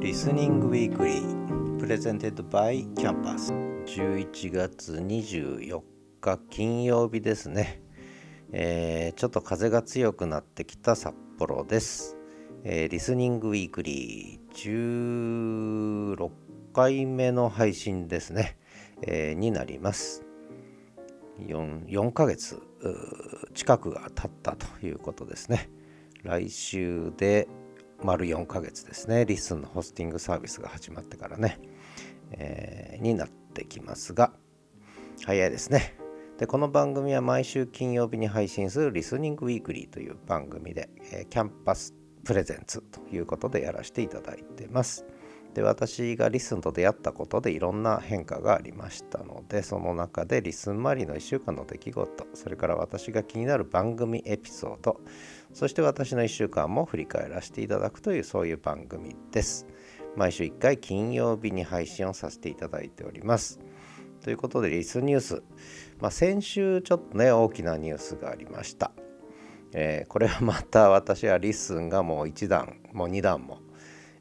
[0.00, 5.82] Listening Weekly presented by Campus 11月24
[6.22, 7.82] 日金曜日ですね、
[8.50, 12.16] えー、ちょっと風が強くなってきた札幌です、
[12.64, 16.30] えー、 Listening Weekly 16
[16.72, 18.56] 回目の配信ですね、
[19.02, 20.24] えー、になります。
[21.40, 22.58] 4, 4ヶ月
[23.54, 25.68] 近くが経ったということですね。
[26.22, 27.48] 来週で
[28.02, 29.24] 丸4ヶ月ですね。
[29.26, 31.58] LISTEN のホスティングサービスが始まってからね、
[32.32, 34.32] えー、になってきますが
[35.24, 35.96] 早いですね。
[36.38, 45.04] でこの番組は毎週金曜日に配信する Listening Weekly という番組で、えー、 Campus presents ということでやらせていただいてます。
[45.54, 55.00] で私が LISTEN と出会ったことでいろんな変化がありましたのでその中で LISTEN 周りの1週間の出来事それから私が気になる番組エピソード
[55.52, 59.66] そして私の1週間も振り返らせていただくというそういう番組です。
[60.16, 63.60] 毎週1回金曜日に配信をさせていただいております。
[64.22, 65.42] ということでリスニュース、
[66.00, 68.92] まあ、先週ちょっとね大きなニュースがありました。
[69.72, 73.60] えー、これはまた私はリスンがもう1段もう2段も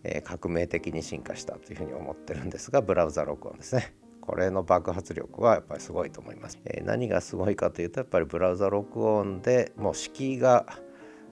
[0.04, 3.94] え革命的に進化したというふうに思ってるんですがブラウザ録音ですね。
[4.22, 10.68] これの爆発力はやっぱりすごいと思います、え何がすごいかというとやっぱりブラウザ録音でもう敷居が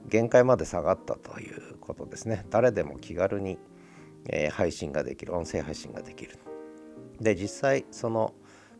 [0.08, 2.46] 限界まで下がったということですね。
[2.50, 3.60] 誰でも気軽に、
[4.30, 6.40] え配信ができる音声配信ができる。
[7.22, 8.34] で実際その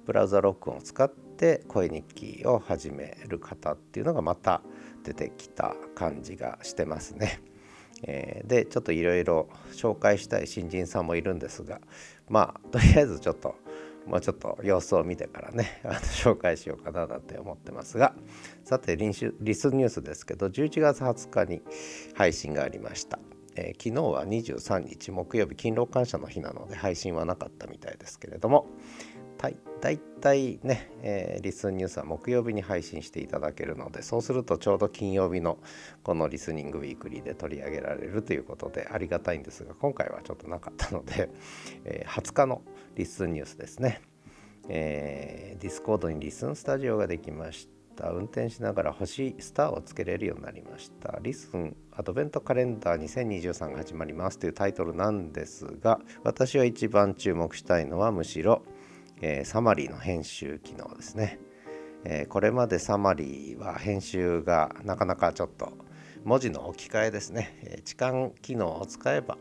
[0.06, 4.62] ブラウザ録音を使って声日記を始める方っていうのがまた
[5.04, 7.42] 出てきた感じがしてますね。
[8.04, 11.82] えー、でちょっといろいろ紹介したい新人さんもいるんですが
[12.30, 13.56] まあとりあえずちょっと
[14.06, 18.14] もうちょっと様子を見てからね 紹介しようかななんて思ってますが
[18.64, 21.62] さてリスニュースですけど11月20日に
[22.14, 23.20] 配信がありました、
[23.56, 28.68] えー、昨日は23日木曜日勤労感謝の日なので配信はなかったみたいですけれども
[30.20, 35.58] だいいね、えー、リスンニュースは木曜日に配信していただけるのでそうするとちょうど金曜日の
[36.04, 41.30] このリスニングウィークリーで取り上げられるということでありがたいんですが今回はちょっとなかったので、
[41.86, 42.62] えー、20日の
[42.96, 44.02] リスンニュースですね、
[44.70, 47.74] えー、 Discord に LISTEN スタジオができました。
[48.12, 51.18] 運転しながら星スターをつけれるようになりました。
[51.20, 58.62] LISTEN Advent Calendar 2023が始まりますというタイトルなんですが私は一番注目したいのはむしろ
[59.22, 61.40] えー、サマリーの編集機能ですね、
[62.04, 65.74] えー、これまでサマリーは編集がなかなかちょっと
[66.24, 69.38] 文字の置き換えですね、えー、置換機能を使えば、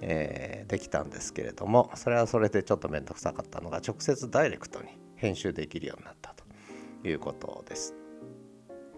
[0.00, 7.94] えー、できたんですけれどもそれはそれでちょっと面倒くさかったのが直接ダイレクトに編集できるようになったということです。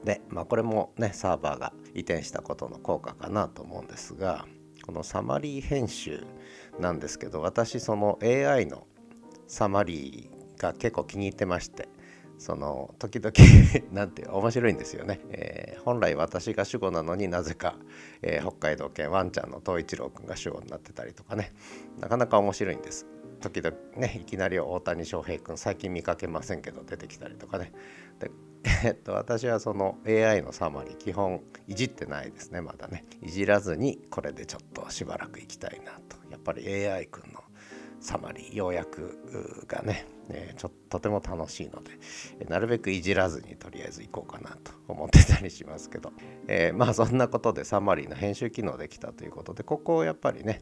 [0.05, 4.47] で、まあ、これもねサーバーが移転したことの効果かなと思うんですが
[4.85, 6.25] このサマリー編集
[6.79, 8.87] なんですけど私その AI の
[9.47, 11.88] サマリーが結構気に入ってまして
[12.38, 13.32] その時々
[13.93, 17.77] なんて面白いんですよね、えー、本来私が主語なのになぜか、
[18.22, 21.53] えー、北海道犬ワンちゃんの東一郎くんが主語になってたりとかね。
[22.00, 23.06] なかなか面白いんです。
[23.41, 27.72] 時々ねいきなり大谷翔平君最近見かけませんけど出てきたりとかね。
[28.19, 28.31] で
[28.84, 33.05] えっと私はその AI のサマリー基本いじってないですねまだね。
[33.22, 36.16] いじらずにこれでちょっとしばらくいきたいなと。
[36.31, 37.44] やっぱり AI 君の
[38.05, 41.93] サマリー要約がね、えー、ちょっとても楽しいので、
[42.39, 46.13] えなるべくいじらずにとりあえず行こうかなと思ってたりしますけど、
[46.47, 50.61] えー、まあそんなことでサマリーの編集機能できたということでここをやっぱりね、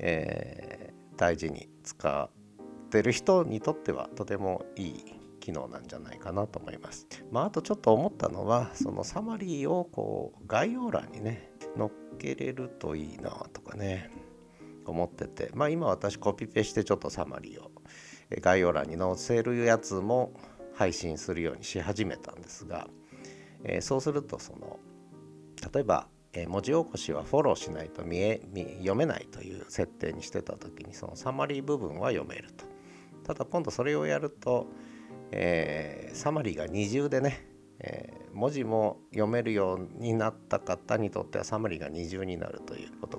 [0.00, 5.04] えー、大事に使ってる人にとってはとてもいい
[5.40, 7.08] 機能なんじゃないかなと思います。
[7.30, 14.10] まあ、あとちょっと思ったのはそのサマリーをこう概要欄にね載っけれるといいなとかね
[14.90, 17.70] 思っててまあ今私コピペしてちょっとサマリーを
[18.40, 20.32] 概要欄に載せるやつも
[20.74, 22.88] 配信するようにし始めたんですが、
[23.64, 24.78] えー、そうするとその
[25.72, 32.64] 例えば、え、文字起こしはフォローしないと見え見読めないという設定にしてた時にそのサマリー部分は読めると。
[33.24, 34.66] ただ今度それをやると、
[35.30, 37.52] えー、サマリーが二重でね
[37.82, 43.18] えー、文字も読めるようになった方にとってはサムリーが二重になるということ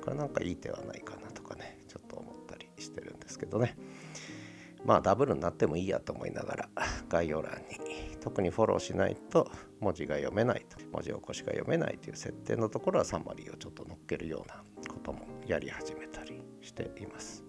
[0.00, 3.76] これなんかいい手はないかなとかねちょっと思ったりしてるんですけどね。
[4.84, 6.68] まあダブルになってもいいやと思いながら
[7.08, 9.50] 概要欄に特にフォローしないと
[9.80, 17.44] 文字が読めないと文字起こしが読めないという設定のところはサマリーをちょっと乗っけるようなこともやり始めたりしています。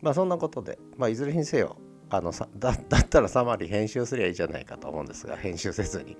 [0.00, 1.76] まあそんなことで、まあ、いずれにせよ
[2.10, 6.16] あのさだ だったらサマリー編集すりゃいいじゃないかと思うんですが編集せずに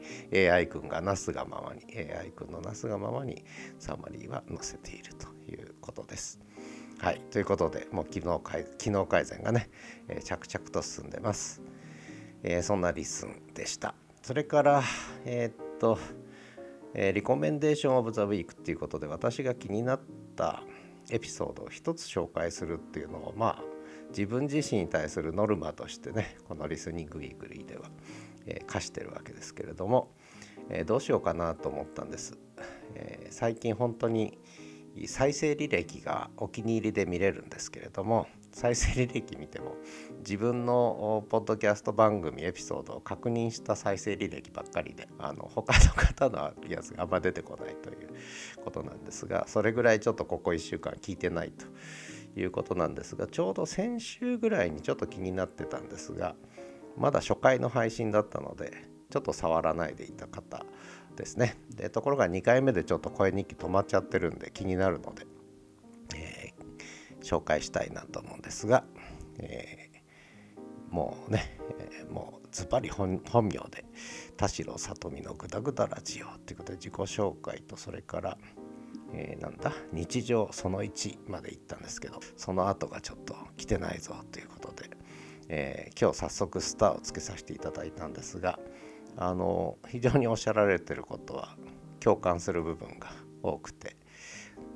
[0.48, 3.44] AI 君がなすがままに AI 君のなすがままに
[3.78, 6.40] サマリーは載せているということです。
[6.98, 9.70] はい、ということで、もう機能改機能改善がね、
[10.06, 11.62] えー、着々と進んでます、
[12.42, 13.94] えー、そんなリスンでした。
[14.20, 14.82] それから、
[15.24, 15.98] えー、っと、
[16.92, 20.00] えー、リコメンデーション・オブ・ザ・ウィークっていうことで、私が気になっ
[20.36, 20.62] た
[21.10, 23.64] エピソードを一つ紹介するっていうのを、まあ、
[24.10, 27.84] 自分自身に対するノルマとしてね、このリスニング・ウィークリーでは、
[28.46, 30.12] えー、課してるわけですけれども、
[30.68, 32.38] えー、どうしようかなと思ったんです。
[32.94, 34.38] えー、最近本当に
[35.06, 39.76] 再生履歴がお気に入りで見れるんですけれども再生履歴見ても
[40.18, 48.08] 自分のポッドキャスト番組エピソードを確認した再生履歴ばっかりであの他の方のやつがあんま出てこないという
[48.64, 51.66] ことなんですがそれぐらいちょっとここ1週間聞いてないと
[52.36, 56.34] いうことなんですがちょうど先週ぐらいにちょっと気になってたんですが
[56.96, 58.72] まだ初回の配信だったので
[59.10, 60.64] ちょっと触らないでいた方
[61.16, 61.56] ですね。
[61.70, 65.26] でところが2回目でちょっと声日記止まっちゃってるんで気になるので、
[66.16, 68.84] えー、紹介したいなと思うんですが、
[69.38, 73.84] えー、もうね、えー、もうズバリ本名で
[74.36, 78.38] 田代里美のグダグダラジオということで自己紹介とそれから
[79.12, 79.72] えー、なんだ？
[79.92, 84.90] 日常その1まで行ったんですけどその後がちょっと来てないぞということで、
[85.48, 88.58] えー、今日早速スターをつけさせていただいたんですが、
[89.16, 91.56] あの非常におっしゃられてることは
[91.98, 93.08] 共感する部分が
[93.42, 93.96] 多くて、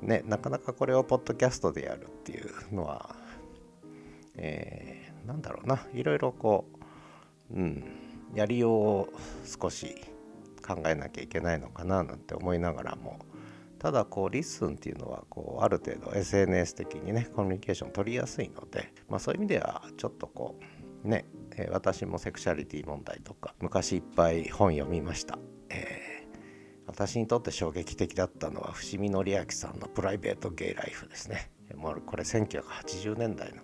[0.01, 3.15] ね、なかなかこれをポッドキャストでやるっていうのは、
[4.35, 6.65] えー、なんだろうないろいろこ
[7.51, 7.83] う、うん、
[8.33, 9.09] やりようを
[9.45, 9.95] 少し
[10.65, 13.19] 考えなきゃいけないのかななんて思いながらも
[13.79, 21.25] ただこう LISTEN っていうのはこうある程度 SNS 的にねコミュニケーション取りやすいので、まあ、そういう意味ではちょっとこうね
[21.57, 25.39] えー、私もセクシャリティ問題とか昔いっぱい本読みました、
[25.69, 31.51] えー、私にとって衝撃的だったのは伏見紀明さんの「プライベート・ゲイ・ライフ」ですね。
[31.75, 33.61] もうこれ1980年代の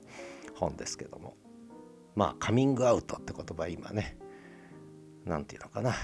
[0.55, 1.35] 本ですけども。
[2.13, 4.17] まあカミングアウトって言葉今ね
[5.23, 5.95] 何て言うのかな。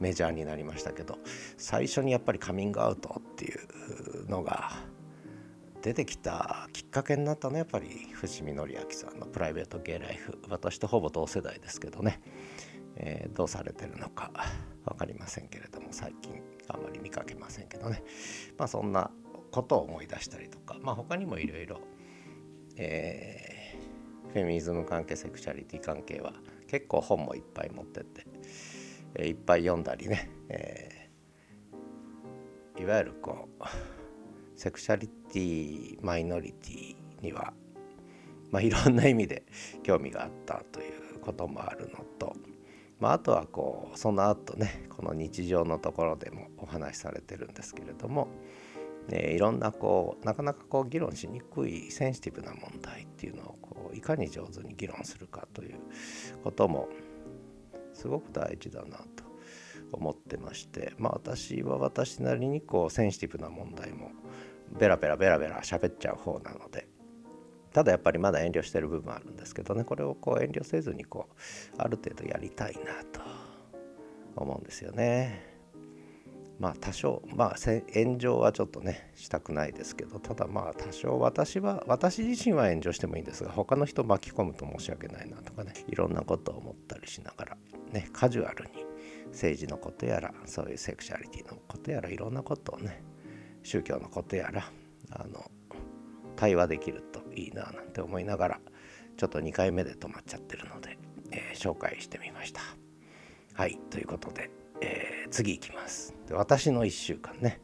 [0.00, 1.18] メジャーになりましたけど
[1.56, 4.72] 最初にやっぱりカミングアウトっていうのが
[5.82, 12.20] 出てきたきっかけになったのはやっぱり伏見紀明さんのプライベートゲイライフ私とほぼ同世代ですけどね、
[12.96, 14.32] えー、どうされてるのか
[14.84, 18.02] 分かりませんけれども最近あんまり見かけませんけどね。
[18.58, 19.10] まあそんな
[19.52, 21.80] ことを思い出したりとかまあ他にもいろいろ
[22.76, 26.32] フェミニズム関係セクシャリティ関係は
[26.68, 28.26] 結構本もいっぱい持ってって、
[29.24, 33.64] いっぱい読んだりね、えー、いわゆるこう
[34.56, 37.52] セクシャリティマイノリティには、
[38.50, 39.44] まあ、 いろんな意味で
[39.82, 42.34] 興味があったということもあるのと、
[42.98, 48.28] まあ、あとはこうその後ねこの日常のところでもお話しされてるんですけれども、
[49.08, 55.78] ね、いろんなこうなかなかこう議論しにくいセンシティブな問題っていうのをこういかに上手に議論するかという
[56.42, 56.88] ことも
[58.06, 59.24] すごく大事だなと
[59.90, 64.12] 思ってましてまあ私は私なりにこうセンシティブな問題も
[64.78, 66.86] ベラベラベラベラ喋っちゃう方なので
[67.72, 71.34] ただやっぱりまだ遠慮してる部分あるんですけどねこれをこう遠慮せずにこう
[71.78, 73.20] ある程度やりたいなと
[74.36, 75.55] 思うんですよね。
[76.58, 77.56] まあ多少まあ
[77.94, 87.56] 炎上はちょっとねしたくないですけどただまあ多少私は私自身は炎上してもいいんですが他の人巻き込むと申し訳ないなとかねいろんなことを思ったりしながら
[87.92, 88.86] ねカジュアルに
[89.32, 93.02] 政治のことやらそういうセクシャリティのことやらいろんなことをね
[93.62, 94.70] 宗教のことやら
[95.10, 95.50] あの
[96.36, 98.60] 対話できるといいななんて思いながら
[99.16, 100.98] ちょっと2回目で止まっちゃってるので、
[101.32, 102.60] えー、紹介してみました。
[103.54, 106.14] はいということで、えー、次いきます。
[106.30, 107.60] 私の1週間ね。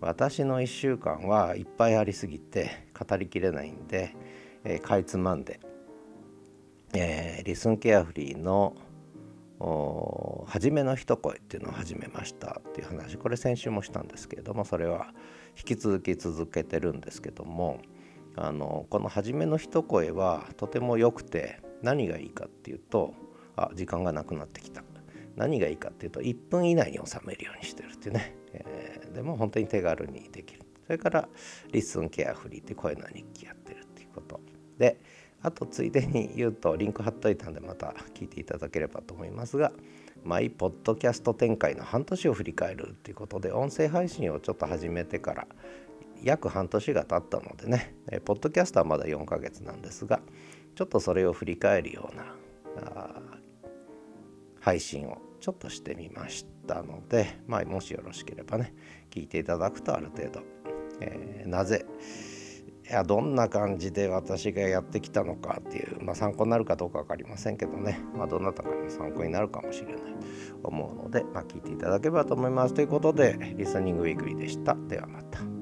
[0.00, 4.14] 私の1週間はいっぱいありすぎて語りきれないんで、
[4.64, 5.60] えー、かいつまんで、
[6.92, 8.76] えー、リスンケアフリーの
[10.46, 12.60] 初めの一声っていうのを始めました。
[12.68, 13.16] っていう話。
[13.16, 15.08] これ先週もしたんですけれどもそれは
[15.56, 17.80] 引き続き続けてるんですけども
[18.36, 23.14] あのこの初めの一声はとても良くて何がいいかっていうと
[23.56, 24.82] あ時間がなくなってきた。
[25.36, 30.62] 何がいいかっていうと1分以内に収めるようにしてるっていうね、えー、でも本当に手軽にできる。
[30.86, 31.28] それから
[31.72, 34.40] リスンケアフリーって声の日記やってるっていうこと。
[34.78, 35.00] で
[35.42, 39.72] あとついでに言うとリンク貼っといたんでまた聞いていただければと思いますが
[40.24, 45.46] マイポッドキャスト展開の半年を振り返るということで音声配信をちょっと始めてから
[46.22, 50.20] 約半年が経ったのでねポッドキャストはまだ4ヶ月なんですが
[50.74, 52.24] ちょっとそれを振り返るような
[54.66, 58.74] 配信をちょっとしてみましたので、まあ、もしよろしければね
[59.10, 60.40] 聞いていただくとある程度、
[61.00, 61.86] えー、なぜ
[62.90, 69.96] いやどんな感じで私がやってきたのかっていう、まあ、参考になるかどうか分かりませんけどね、まあ、どなたかの参考になるかもしれない
[70.64, 75.55] 思うので、まあ、聞いていただければと思いますということでリスニングウィークリーでしたではまた。